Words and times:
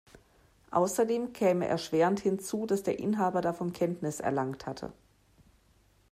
Außerdem 0.71 1.31
käme 1.31 1.67
erschwerend 1.67 2.19
hinzu, 2.21 2.65
dass 2.65 2.81
der 2.81 2.97
Inhaber 2.97 3.41
davon 3.41 3.71
Kenntnis 3.71 4.19
erlangt 4.19 4.65
hatte. 4.65 4.91